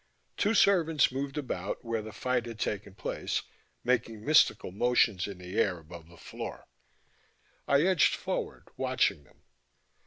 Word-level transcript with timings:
Two 0.35 0.55
servants 0.55 1.11
moved 1.11 1.37
about 1.37 1.85
where 1.85 2.01
the 2.01 2.11
fight 2.11 2.47
had 2.47 2.57
taken 2.57 2.95
place, 2.95 3.43
making 3.83 4.25
mystical 4.25 4.71
motions 4.71 5.27
in 5.27 5.37
the 5.37 5.59
air 5.61 5.77
above 5.77 6.07
the 6.09 6.17
floor. 6.17 6.65
I 7.67 7.83
edged 7.85 8.15
forward, 8.15 8.67
watching 8.77 9.25
them. 9.25 9.43